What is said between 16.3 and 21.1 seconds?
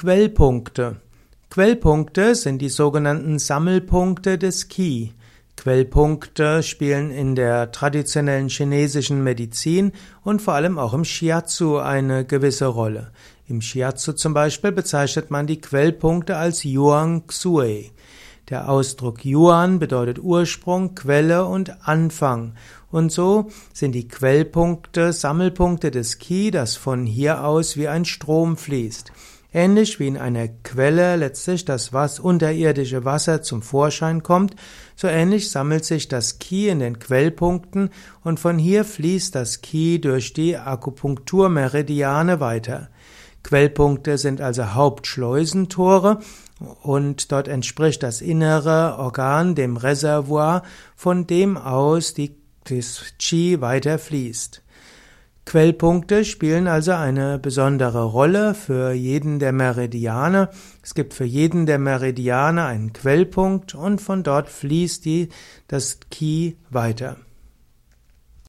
als Yuan Xue. Der Ausdruck Yuan bedeutet Ursprung,